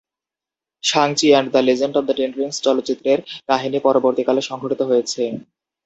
Shang-Chi 0.83 1.27
and 1.31 1.49
the 1.53 1.61
legend 1.67 1.93
of 1.97 2.03
the 2.07 2.15
ten 2.17 2.31
rings 2.33 2.57
চলচ্চিত্রের 2.65 3.19
কাহিনী 3.49 3.77
পরবর্তীকালে 3.87 4.41
সংঘটিত 4.49 4.81
হয়েছে। 4.89 5.21